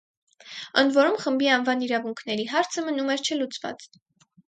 Ընդ 0.83 0.95
որում 0.95 1.19
խմբի 1.27 1.51
անվան 1.59 1.85
իրավունքների 1.89 2.49
հարցը 2.57 2.89
մնում 2.91 3.17
էր 3.19 3.27
չլուծված։ 3.31 3.91